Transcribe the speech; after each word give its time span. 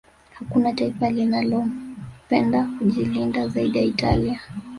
Hakuna 0.33 0.73
taifa 0.73 1.09
linalopenda 1.09 2.67
kujilinda 2.79 3.47
zaidi 3.47 3.77
ya 3.77 3.83
Italia 3.83 4.41